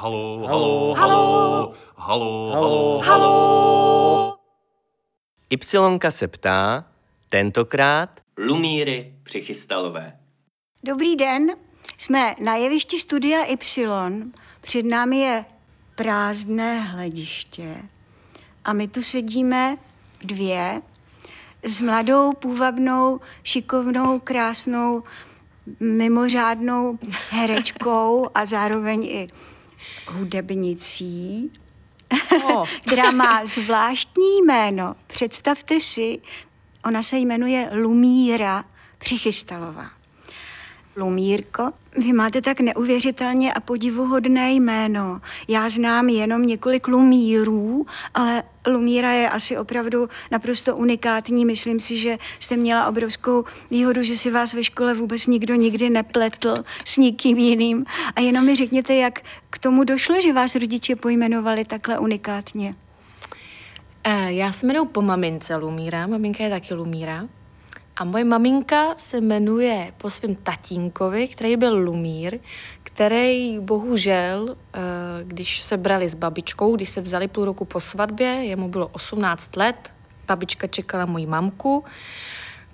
[0.00, 4.38] Halo, halo, halo, halo, halo, halo.
[5.50, 6.84] Ypsilonka se ptá,
[7.28, 10.18] tentokrát Lumíry Přichystalové.
[10.84, 11.56] Dobrý den,
[11.96, 14.32] jsme na jevišti Studia Y.
[14.60, 15.44] Před námi je
[15.94, 17.76] prázdné hlediště.
[18.64, 19.76] A my tu sedíme
[20.20, 20.82] dvě
[21.62, 25.02] s mladou, půvabnou, šikovnou, krásnou,
[25.80, 26.98] mimořádnou
[27.30, 29.26] herečkou a zároveň i
[30.06, 31.52] hudebnicí,
[32.44, 32.68] oh.
[32.86, 34.96] která má zvláštní jméno.
[35.06, 36.18] Představte si,
[36.84, 38.64] ona se jmenuje Lumíra
[38.98, 39.97] Přichystalová.
[40.98, 45.20] Lumírko, vy máte tak neuvěřitelně a podivuhodné jméno.
[45.48, 51.44] Já znám jenom několik Lumírů, ale Lumíra je asi opravdu naprosto unikátní.
[51.44, 55.90] Myslím si, že jste měla obrovskou výhodu, že si vás ve škole vůbec nikdo nikdy
[55.90, 57.84] nepletl s nikým jiným.
[58.16, 59.20] A jenom mi řekněte, jak
[59.50, 62.74] k tomu došlo, že vás rodiče pojmenovali takhle unikátně.
[64.04, 67.28] Eh, já se jmenuji po mamince Lumíra, maminka je taky Lumíra.
[67.98, 72.38] A moje maminka se jmenuje po svém tatínkovi, který byl Lumír,
[72.82, 74.80] který bohužel, eh,
[75.22, 79.56] když se brali s babičkou, když se vzali půl roku po svatbě, jemu bylo 18
[79.56, 79.92] let,
[80.26, 81.84] babička čekala moji mamku,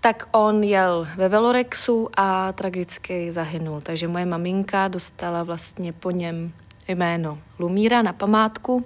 [0.01, 3.81] tak on jel ve Velorexu a tragicky zahynul.
[3.81, 6.53] Takže moje maminka dostala vlastně po něm
[6.89, 8.85] jméno Lumíra na památku,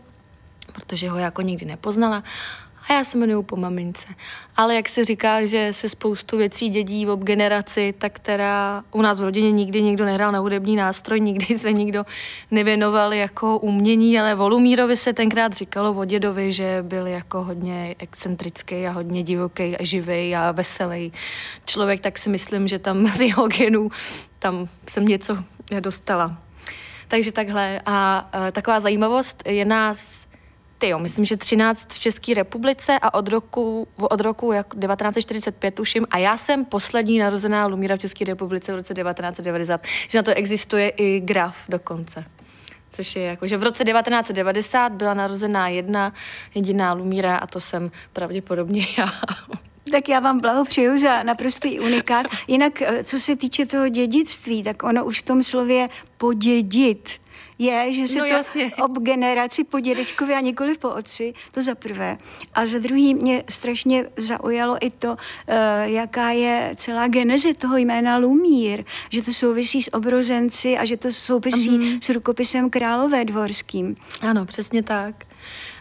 [0.73, 2.23] protože ho jako nikdy nepoznala
[2.89, 4.09] a já se jmenuju po mamince.
[4.57, 9.21] Ale jak se říká, že se spoustu věcí dědí v generaci, tak která u nás
[9.21, 12.05] v rodině nikdy nikdo nehrál na hudební nástroj, nikdy se nikdo
[12.51, 18.87] nevěnoval jako umění, ale Volumírovi se tenkrát říkalo o dědovi, že byl jako hodně excentrický
[18.87, 21.13] a hodně divoký a živý a veselý
[21.65, 23.91] člověk, tak si myslím, že tam z jeho genů
[24.39, 25.39] tam jsem něco
[25.81, 26.37] dostala.
[27.09, 27.81] Takže takhle.
[27.87, 30.18] A, a taková zajímavost je nás
[30.79, 35.75] ty jo, myslím, že 13 v České republice a od roku, od roku jak 1945
[35.75, 40.23] tuším a já jsem poslední narozená Lumíra v České republice v roce 1990, že na
[40.23, 42.25] to existuje i graf dokonce.
[42.91, 46.13] Což je jako, že v roce 1990 byla narozená jedna
[46.55, 49.09] jediná Lumíra a to jsem pravděpodobně já.
[49.91, 52.27] Tak já vám blahopřeju za naprostý unikát.
[52.49, 57.21] Jinak, eh, co se týče toho dědictví, tak ono už v tom slově podědit
[57.59, 58.71] je, že se no, to jasně.
[58.83, 62.19] ob generaci po dědečkovi a nikoli po otci, to za prvé.
[62.55, 65.17] A za druhý mě strašně zaujalo i to, uh,
[65.83, 71.13] jaká je celá geneze toho jména Lumír, že to souvisí s obrozenci a že to
[71.13, 71.99] souvisí mm-hmm.
[72.03, 73.95] s rukopisem králové dvorským.
[74.21, 75.15] Ano, přesně tak.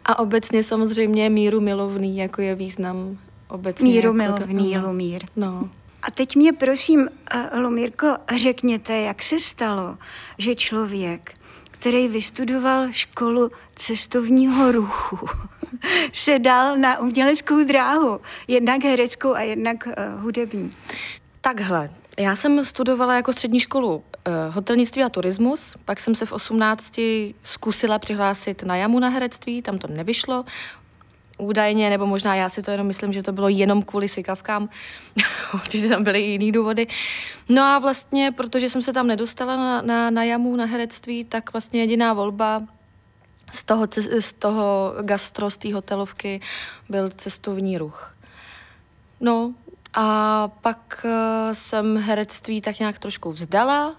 [0.05, 3.17] A obecně samozřejmě míru milovný, jako je význam
[3.47, 3.91] obecně.
[3.91, 5.25] Míru jako milovný to, Lumír.
[5.35, 5.69] No.
[6.01, 9.97] A teď mě prosím, uh, Lumírko, řekněte, jak se stalo,
[10.37, 11.36] že člověk
[11.79, 15.19] který vystudoval školu cestovního ruchu,
[16.13, 20.69] se dal na uměleckou dráhu, jednak hereckou a jednak uh, hudební.
[21.41, 21.89] Takhle,
[22.19, 24.03] já jsem studovala jako střední školu uh,
[24.49, 26.99] hotelnictví a turismus, pak jsem se v 18
[27.43, 30.45] zkusila přihlásit na jamu na herectví, tam to nevyšlo,
[31.37, 34.69] údajně, nebo možná já si to jenom myslím, že to bylo jenom kvůli sykavkám,
[35.53, 36.87] určitě tam byly i jiný důvody.
[37.49, 41.53] No a vlastně, protože jsem se tam nedostala na, na, na jamu, na herectví, tak
[41.53, 42.63] vlastně jediná volba
[43.51, 43.87] z toho,
[44.19, 46.41] z toho gastro, z té hotelovky
[46.89, 48.15] byl cestovní ruch.
[49.21, 49.53] No
[49.93, 51.11] a pak uh,
[51.53, 53.95] jsem herectví tak nějak trošku vzdala,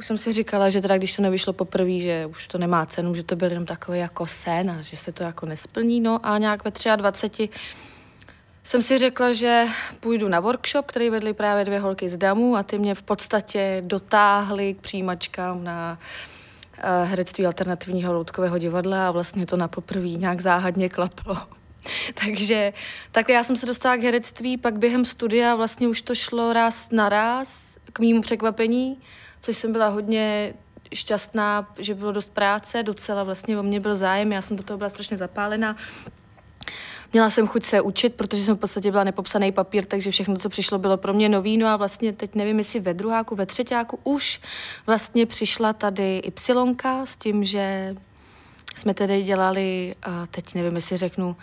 [0.00, 3.14] už jsem si říkala, že teda když to nevyšlo poprvé, že už to nemá cenu,
[3.14, 6.00] že to byl jenom takový jako sen a že se to jako nesplní.
[6.00, 7.48] No a nějak ve 23
[8.62, 9.66] jsem si řekla, že
[10.00, 13.82] půjdu na workshop, který vedli právě dvě holky z Damu a ty mě v podstatě
[13.86, 20.40] dotáhly k přijímačkám na uh, herectví alternativního loutkového divadla a vlastně to na poprvé nějak
[20.40, 21.36] záhadně klaplo.
[22.24, 22.72] Takže
[23.12, 26.90] takhle já jsem se dostala k herectví, pak během studia vlastně už to šlo raz
[26.90, 28.98] na raz, k mýmu překvapení
[29.40, 30.54] což jsem byla hodně
[30.94, 34.78] šťastná, že bylo dost práce, docela vlastně o mě byl zájem, já jsem do toho
[34.78, 35.76] byla strašně zapálená.
[37.12, 40.48] Měla jsem chuť se učit, protože jsem v podstatě byla nepopsaný papír, takže všechno, co
[40.48, 41.56] přišlo, bylo pro mě nový.
[41.56, 44.40] No a vlastně teď nevím, jestli ve druháku, ve třetíku už
[44.86, 47.94] vlastně přišla tady Ypsilonka s tím, že
[48.76, 51.36] jsme tedy dělali, a teď nevím, jestli řeknu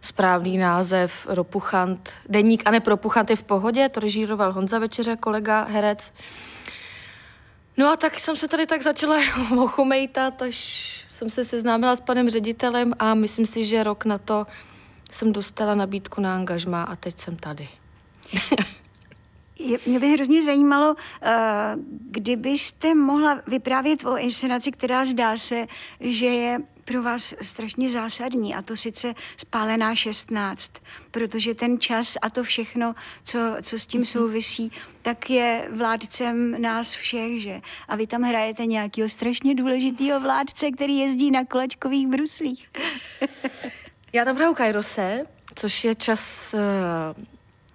[0.00, 5.64] správný název, Ropuchant, deník a ne Propuchant je v pohodě, to režíroval Honza Večeře, kolega,
[5.64, 6.12] herec.
[7.78, 9.16] No a tak jsem se tady tak začala
[9.58, 14.46] ochomejtat, až jsem se seznámila s panem ředitelem a myslím si, že rok na to
[15.10, 17.68] jsem dostala nabídku na angažmá a teď jsem tady.
[19.86, 20.98] Mě by hrozně zajímalo, uh,
[22.10, 25.66] kdybyste mohla vyprávět o inscenaci, která zdá se,
[26.00, 26.58] že je
[26.88, 30.74] pro vás strašně zásadní, a to sice spálená 16,
[31.10, 32.94] protože ten čas a to všechno,
[33.24, 34.06] co, co s tím mhm.
[34.06, 37.60] souvisí, tak je vládcem nás všech, že?
[37.88, 42.70] A vy tam hrajete nějakého strašně důležitého vládce, který jezdí na kolečkových bruslích.
[44.12, 45.22] Já tam hraju Kairose,
[45.54, 47.24] což je čas uh,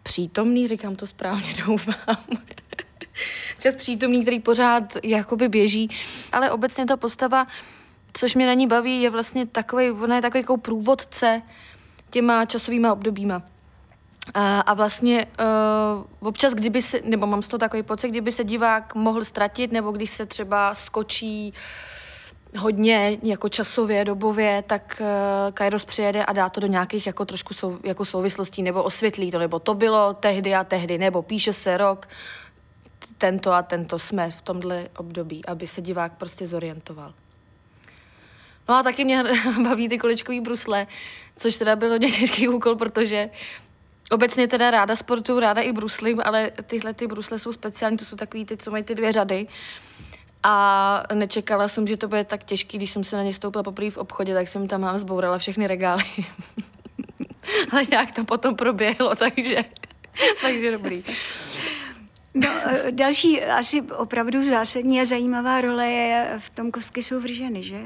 [0.04, 2.18] přítomný, říkám to správně, doufám.
[3.60, 5.90] čas přítomný, který pořád jakoby běží,
[6.32, 7.48] ale obecně ta postava
[8.14, 11.42] což mě na ní baví, je vlastně takový, ona je takový jako průvodce
[12.10, 13.42] těma časovýma obdobíma.
[14.34, 18.44] A, a vlastně uh, občas, kdyby se, nebo mám z toho takový pocit, kdyby se
[18.44, 21.54] divák mohl ztratit, nebo když se třeba skočí
[22.58, 27.54] hodně jako časově, dobově, tak uh, Kairos přijede a dá to do nějakých jako trošku
[27.54, 31.78] sou, jako souvislostí, nebo osvětlí to, nebo to bylo tehdy a tehdy, nebo píše se
[31.78, 32.08] rok,
[33.18, 37.14] tento a tento jsme v tomhle období, aby se divák prostě zorientoval.
[38.70, 39.24] No a taky mě
[39.64, 40.88] baví ty kolečkový brusle,
[41.38, 43.30] což teda byl hodně těžký úkol, protože
[44.12, 48.16] obecně teda ráda sportu, ráda i bruslím, ale tyhle ty brusle jsou speciální, to jsou
[48.16, 49.48] takový ty, co mají ty dvě řady.
[50.44, 53.92] A nečekala jsem, že to bude tak těžký, když jsem se na ně stoupila poprvé
[53.92, 56.04] v obchodě, tak jsem tam mám zbourala všechny regály.
[57.72, 59.58] ale nějak to potom proběhlo, takže,
[60.42, 61.04] takže dobrý.
[62.34, 67.64] No, e, další asi opravdu zásadní a zajímavá role je v tom kostky jsou vrženy,
[67.64, 67.80] že?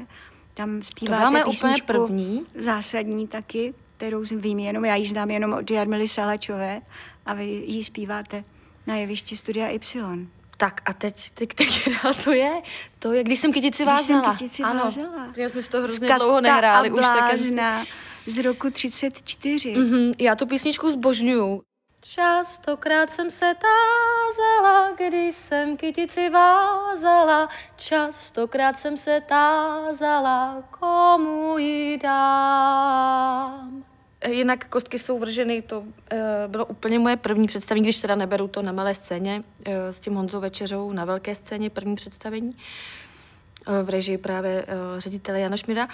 [0.58, 2.44] Tam zpíváte to úplně první.
[2.54, 6.80] zásadní taky, kterou vím jenom, já ji znám jenom od Jarmily Salačové
[7.26, 8.44] a vy ji zpíváte
[8.86, 10.26] na jevišti Studia Y.
[10.56, 12.62] Tak a teď, teď, která to je?
[12.98, 14.20] To je, když jsem kytici vázala.
[14.20, 14.80] Když jsem kytici ano.
[14.84, 15.32] vázala.
[15.36, 16.90] Já jsme to hrozně Skata dlouho nehráli.
[16.90, 17.38] A už tak
[18.26, 19.74] z roku 34.
[19.74, 21.62] Mm-hmm, já tu písničku zbožňuju.
[22.00, 33.84] Častokrát jsem se tázala, když jsem kytici vázala, častokrát jsem se tázala, komu ji dám.
[34.28, 35.86] Jinak kostky jsou vrženy, to uh,
[36.46, 40.14] bylo úplně moje první představení, když teda neberu to na malé scéně uh, s tím
[40.14, 42.60] Honzou Večeřou na velké scéně, první představení uh,
[43.82, 45.88] v režii právě uh, ředitele Jana Šmida.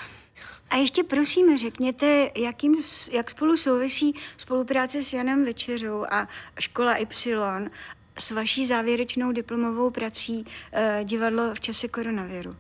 [0.71, 2.77] A ještě prosím řekněte, jakým,
[3.13, 6.29] jak spolu souvisí spolupráce s Janem Večeřou a
[6.59, 7.71] škola Y
[8.19, 12.57] s vaší závěrečnou diplomovou prací uh, divadlo v čase koronaviru?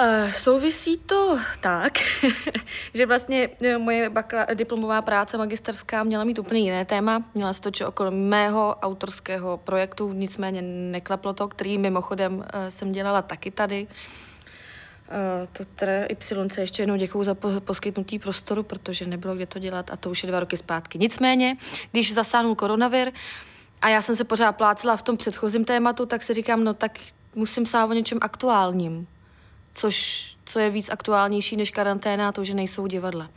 [0.00, 1.98] Uh, souvisí to tak,
[2.94, 7.22] že vlastně eh, moje bakla, diplomová práce magisterská měla mít úplně jiné téma.
[7.34, 13.22] Měla se točit okolo mého autorského projektu, nicméně neklaplo to, který mimochodem uh, jsem dělala
[13.22, 13.86] taky tady.
[15.52, 19.90] To teda Y ještě jednou děkuju za po, poskytnutí prostoru, protože nebylo kde to dělat
[19.90, 20.98] a to už je dva roky zpátky.
[20.98, 21.56] Nicméně,
[21.90, 23.12] když zasáhnul koronavir
[23.82, 26.98] a já jsem se pořád plácela v tom předchozím tématu, tak si říkám, no tak
[27.34, 29.06] musím psát o něčem aktuálním
[29.74, 33.30] což co je víc aktuálnější než karanténa, to, že nejsou divadla.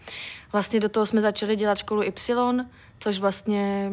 [0.52, 2.66] Vlastně do toho jsme začali dělat školu Y,
[3.00, 3.92] což vlastně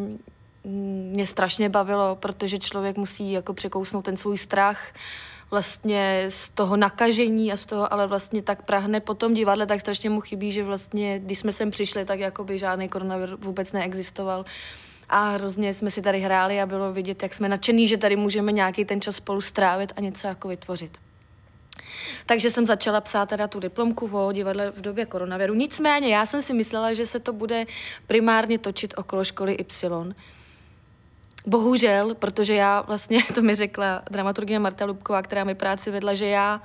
[0.64, 4.92] mě strašně bavilo, protože člověk musí jako překousnout ten svůj strach,
[5.50, 9.80] vlastně z toho nakažení a z toho, ale vlastně tak prahne po tom divadle, tak
[9.80, 13.72] strašně mu chybí, že vlastně, když jsme sem přišli, tak jako by žádný koronavir vůbec
[13.72, 14.44] neexistoval.
[15.08, 18.52] A hrozně jsme si tady hráli a bylo vidět, jak jsme nadšený, že tady můžeme
[18.52, 20.98] nějaký ten čas spolu strávit a něco jako vytvořit.
[22.26, 25.54] Takže jsem začala psát teda tu diplomku o divadle v době koronaviru.
[25.54, 27.64] Nicméně já jsem si myslela, že se to bude
[28.06, 30.14] primárně točit okolo školy Y.
[31.46, 36.26] Bohužel, protože já vlastně, to mi řekla dramaturgina Marta Lubková, která mi práci vedla, že
[36.26, 36.62] já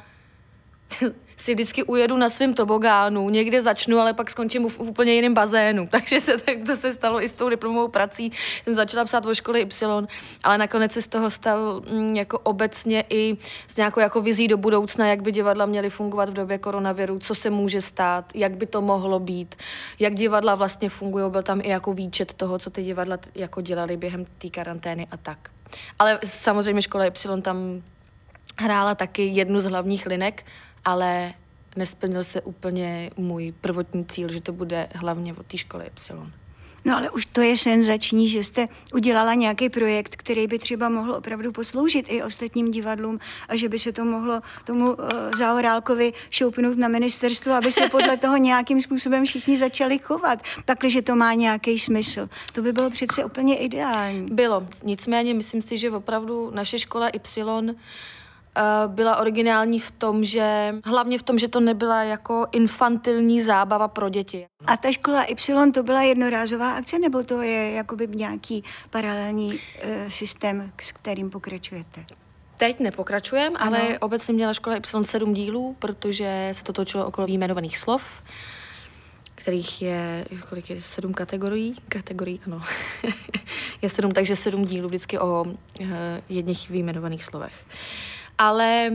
[1.40, 5.88] si vždycky ujedu na svém tobogánu, někde začnu, ale pak skončím v, úplně jiném bazénu.
[5.92, 8.32] Takže se, tak to se stalo i s tou diplomovou prací.
[8.64, 10.08] Jsem začala psát o škole Y,
[10.44, 14.58] ale nakonec se z toho stal mm, jako obecně i s nějakou jako vizí do
[14.58, 18.66] budoucna, jak by divadla měly fungovat v době koronaviru, co se může stát, jak by
[18.66, 19.56] to mohlo být,
[20.00, 21.32] jak divadla vlastně fungují.
[21.32, 25.18] Byl tam i jako výčet toho, co ty divadla jako dělali během té karantény a
[25.18, 25.50] tak.
[26.00, 27.82] Ale samozřejmě škola Y tam
[28.60, 30.46] hrála taky jednu z hlavních linek,
[30.86, 31.34] ale
[31.76, 36.32] nesplnil se úplně můj prvotní cíl, že to bude hlavně o té škole Y.
[36.86, 41.14] No ale už to je senzační, že jste udělala nějaký projekt, který by třeba mohl
[41.14, 44.96] opravdu posloužit i ostatním divadlům a že by se to mohlo tomu uh,
[45.38, 51.16] Zahorálkovi šoupnout na ministerstvo, aby se podle toho nějakým způsobem všichni začali chovat, pakliže to
[51.16, 52.30] má nějaký smysl.
[52.54, 54.28] To by bylo přece úplně ideální.
[54.32, 54.68] Bylo.
[54.84, 57.76] Nicméně myslím si, že opravdu naše škola Y
[58.88, 64.10] byla originální v tom, že hlavně v tom, že to nebyla jako infantilní zábava pro
[64.10, 64.46] děti.
[64.66, 69.60] A ta škola Y to byla jednorázová akce, nebo to je jakoby nějaký paralelní uh,
[70.08, 72.06] systém, s kterým pokračujete?
[72.58, 77.78] Teď nepokračujeme, ale obecně měla škola Y sedm dílů, protože se to točilo okolo výjmenovaných
[77.78, 78.24] slov,
[79.36, 81.76] kterých je, kolik je, sedm kategorií?
[81.90, 82.62] Kategorií, ano.
[83.82, 85.88] je sedm, takže sedm dílů vždycky o uh,
[86.30, 87.54] jedných výjmenovaných slovech.
[88.40, 88.92] Ale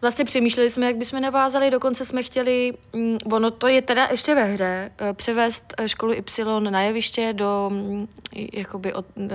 [0.00, 4.34] vlastně přemýšleli jsme, jak bychom navázali, dokonce jsme chtěli, mm, ono to je teda ještě
[4.34, 8.08] ve hře, uh, převést školu Y na jeviště do mm,
[8.52, 9.26] jakoby od, uh,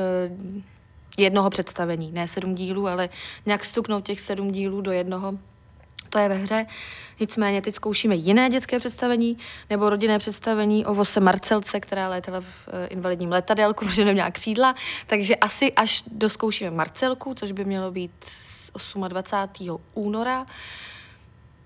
[1.17, 3.09] jednoho představení, ne sedm dílů, ale
[3.45, 5.33] nějak stuknout těch sedm dílů do jednoho.
[6.09, 6.65] To je ve hře.
[7.19, 9.37] Nicméně teď zkoušíme jiné dětské představení
[9.69, 14.75] nebo rodinné představení o Vose Marcelce, která létala v invalidním letadélku, protože neměla křídla.
[15.07, 18.11] Takže asi až doskoušíme Marcelku, což by mělo být
[19.07, 19.77] 28.
[19.93, 20.45] února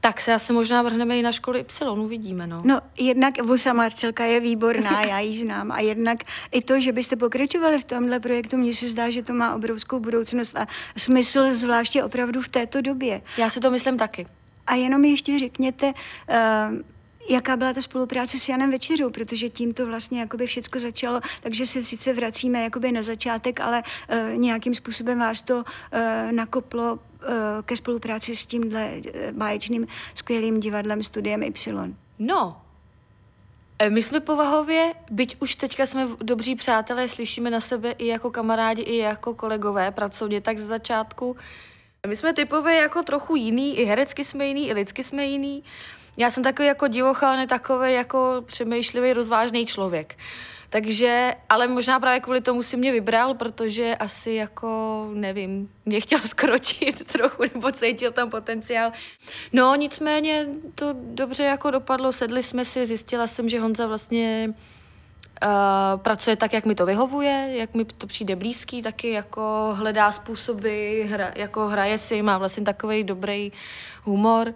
[0.06, 2.62] tak se asi možná vrhneme i na školu Y, uvidíme, no.
[2.64, 5.72] No, jednak Vosa Marcelka je výborná, já ji znám.
[5.72, 6.18] A jednak
[6.52, 10.00] i to, že byste pokračovali v tomhle projektu, mně se zdá, že to má obrovskou
[10.00, 13.22] budoucnost a smysl, zvláště opravdu v této době.
[13.38, 14.28] Já si to myslím taky.
[14.68, 16.80] A jenom ještě řekněte, uh,
[17.29, 21.65] jaká byla ta spolupráce s Janem Večeřou, protože tím to vlastně jakoby všecko začalo, takže
[21.65, 25.63] se sice vracíme jakoby na začátek, ale uh, nějakým způsobem vás to uh,
[26.32, 28.91] nakoplo Eh, ke spolupráci s tímhle
[29.32, 31.94] báječným skvělým divadlem Studiem Y?
[32.20, 32.62] No,
[33.89, 38.82] my jsme povahově, byť už teďka jsme dobří přátelé, slyšíme na sebe i jako kamarádi,
[38.82, 41.36] i jako kolegové pracovně, tak ze začátku.
[42.08, 45.63] My jsme typově jako trochu jiný, i herecky jsme jiný, i lidsky jsme jiný.
[46.17, 50.15] Já jsem takový jako divochal, takový jako přemýšlivý, rozvážný člověk.
[50.69, 56.19] Takže, ale možná právě kvůli tomu si mě vybral, protože asi jako, nevím, mě chtěl
[56.24, 58.91] skrotit trochu, nebo cítil tam potenciál.
[59.53, 64.53] No, nicméně to dobře jako dopadlo, sedli jsme si, zjistila jsem, že Honza vlastně
[65.43, 70.12] Uh, pracuje tak, jak mi to vyhovuje, jak mi to přijde blízký, taky jako hledá
[70.12, 73.51] způsoby, hra, jako hraje si, má vlastně takový dobrý
[74.03, 74.53] humor.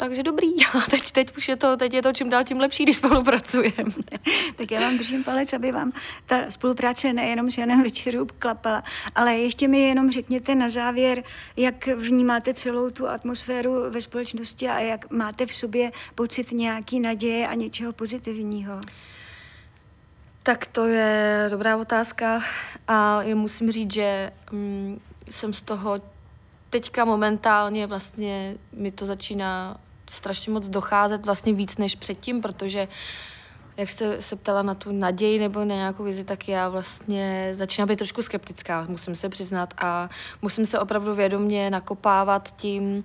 [0.00, 0.46] Takže dobrý.
[0.74, 3.92] A teď, teď už je to, teď je to čím dál tím lepší, když spolupracujeme.
[4.56, 5.92] tak já vám držím palec, aby vám
[6.26, 8.82] ta spolupráce nejenom s Janem Večerou klapala,
[9.14, 11.22] ale ještě mi jenom řekněte na závěr,
[11.56, 17.48] jak vnímáte celou tu atmosféru ve společnosti a jak máte v sobě pocit nějaký naděje
[17.48, 18.80] a něčeho pozitivního.
[20.42, 22.42] Tak to je dobrá otázka
[22.88, 26.00] a já musím říct, že mm, jsem z toho
[26.70, 29.80] teďka momentálně vlastně mi to začíná
[30.10, 32.88] strašně moc docházet vlastně víc než předtím, protože
[33.76, 37.88] jak jste se ptala na tu naději nebo na nějakou vizi, tak já vlastně začínám
[37.88, 39.74] být trošku skeptická, musím se přiznat.
[39.78, 40.10] A
[40.42, 43.04] musím se opravdu vědomě nakopávat tím,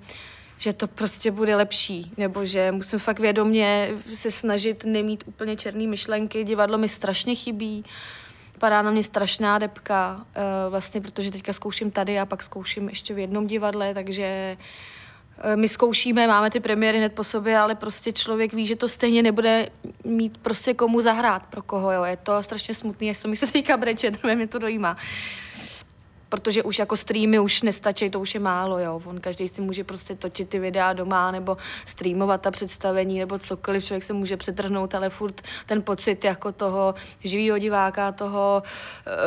[0.57, 5.88] že to prostě bude lepší, nebo že musím fakt vědomě se snažit nemít úplně černé
[5.88, 7.85] myšlenky, divadlo mi strašně chybí,
[8.59, 13.13] padá na mě strašná depka, eh, vlastně protože teďka zkouším tady a pak zkouším ještě
[13.13, 14.57] v jednom divadle, takže
[15.55, 19.23] my zkoušíme, máme ty premiéry hned po sobě, ale prostě člověk ví, že to stejně
[19.23, 19.69] nebude
[20.03, 22.03] mít prostě komu zahrát, pro koho, jo.
[22.03, 24.97] Je to strašně smutný, až to mi se teďka breče, mě to dojímá
[26.35, 29.01] protože už jako streamy už nestačí, to už je málo, jo.
[29.05, 33.85] On každý si může prostě točit ty videa doma nebo streamovat ta představení nebo cokoliv,
[33.85, 38.63] člověk se může přetrhnout, ale furt ten pocit jako toho živého diváka, toho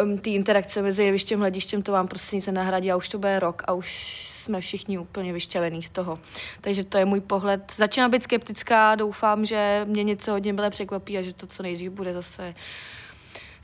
[0.02, 3.40] um, té interakce mezi jevištěm hledištěm, to vám prostě nic nenahradí a už to bude
[3.40, 3.88] rok a už
[4.28, 6.18] jsme všichni úplně vyšťavení z toho.
[6.60, 7.72] Takže to je můj pohled.
[7.76, 11.90] Začínám být skeptická, doufám, že mě něco hodně bylo překvapí a že to co nejdřív
[11.90, 12.54] bude zase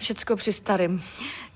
[0.04, 1.02] všecko při starým.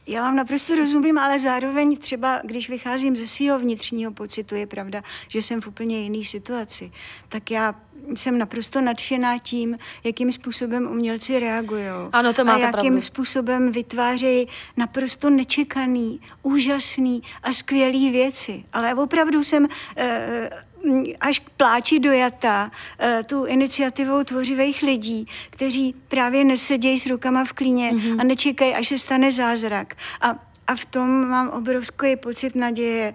[0.06, 5.02] Já vám naprosto rozumím, ale zároveň třeba, když vycházím ze svého vnitřního pocitu, je pravda,
[5.28, 6.92] že jsem v úplně jiné situaci,
[7.28, 7.74] tak já
[8.16, 11.84] jsem naprosto nadšená tím, jakým způsobem umělci reagují.
[12.12, 13.00] Ano, to máte A jakým pravdu.
[13.00, 18.64] způsobem vytvářejí naprosto nečekaný, úžasný a skvělý věci.
[18.72, 19.70] Ale opravdu jsem uh,
[21.20, 27.52] až k pláči dojata uh, tu iniciativou tvořivých lidí, kteří právě nesedějí s rukama v
[27.52, 28.20] klíně mm-hmm.
[28.20, 29.94] a nečekají, až se stane zázrak.
[30.20, 33.14] A a v tom mám obrovský pocit naděje,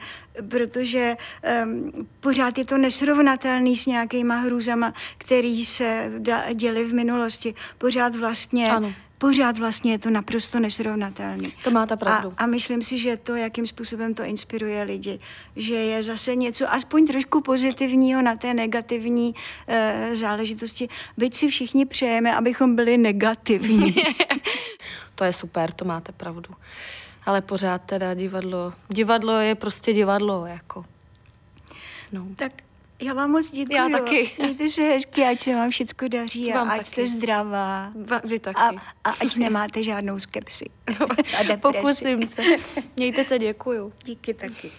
[0.50, 1.18] protože
[1.64, 6.12] um, pořád je to nesrovnatelný s nějakýma hrůzama, který se
[6.54, 7.56] děli v minulosti.
[7.78, 11.54] Pořád vlastně ano pořád vlastně je to naprosto nesrovnatelný.
[11.64, 12.34] To máte pravdu.
[12.38, 15.20] A, a myslím si, že to, jakým způsobem to inspiruje lidi,
[15.56, 19.36] že je zase něco aspoň trošku pozitivního na té negativní
[19.68, 20.90] e, záležitosti.
[21.18, 23.96] Byť si všichni přejeme, abychom byli negativní.
[25.16, 26.50] to je super, to máte pravdu.
[27.26, 30.86] Ale pořád teda divadlo, divadlo je prostě divadlo, jako.
[32.14, 32.38] trefnout.
[32.38, 32.52] Tak
[33.04, 33.76] já vám moc děkuji.
[33.76, 34.32] Já taky.
[34.40, 36.88] Mějte se hezky, ať se vám všechno daří a Vám ať taky.
[36.90, 37.92] jste zdravá.
[37.96, 38.62] Va- Vy taky.
[38.62, 38.70] A,
[39.04, 40.66] a ať nemáte žádnou skepsi.
[41.40, 41.58] a depresi.
[41.62, 42.42] Pokusím se.
[42.96, 43.94] Mějte se, děkuju.
[44.06, 44.72] Díky taky.